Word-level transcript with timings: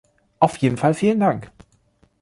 Auf 0.39 0.57
jeden 0.57 0.77
Fall 0.77 0.95
vielen 0.95 1.19
Dank! 1.19 1.51